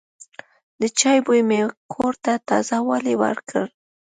[0.81, 1.61] د چای بوی مې
[1.93, 3.63] کور ته تازه والی ورکړ.